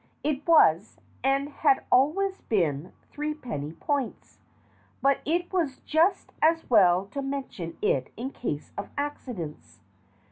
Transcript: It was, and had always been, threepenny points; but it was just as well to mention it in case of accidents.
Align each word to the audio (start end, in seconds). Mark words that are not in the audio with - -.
It 0.23 0.47
was, 0.47 0.97
and 1.23 1.47
had 1.47 1.83
always 1.91 2.41
been, 2.41 2.91
threepenny 3.11 3.73
points; 3.73 4.39
but 4.99 5.19
it 5.25 5.53
was 5.53 5.77
just 5.81 6.31
as 6.41 6.67
well 6.71 7.05
to 7.11 7.21
mention 7.21 7.77
it 7.83 8.11
in 8.17 8.31
case 8.31 8.71
of 8.79 8.89
accidents. 8.97 9.79